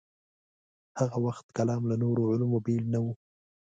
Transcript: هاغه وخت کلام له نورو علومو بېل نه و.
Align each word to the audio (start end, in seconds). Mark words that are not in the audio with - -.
هاغه 0.97 1.19
وخت 1.27 1.45
کلام 1.57 1.81
له 1.89 1.95
نورو 2.03 2.23
علومو 2.31 2.59
بېل 2.65 2.83
نه 2.93 2.99
و. 3.03 3.05